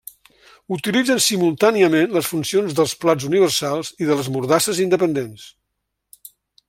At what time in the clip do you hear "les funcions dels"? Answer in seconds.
2.17-2.95